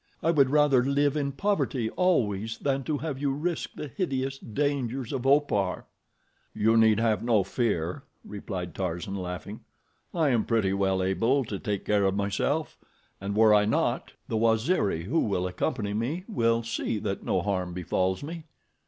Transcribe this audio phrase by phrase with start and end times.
[0.23, 5.13] I would rather live in poverty always than to have you risk the hideous dangers
[5.13, 5.85] of Opar."
[6.55, 9.59] "You need have no fear," replied Tarzan, laughing.
[10.11, 12.79] "I am pretty well able to take care of myself,
[13.21, 17.71] and were I not, the Waziri who will accompany me will see that no harm
[17.71, 18.45] befalls me."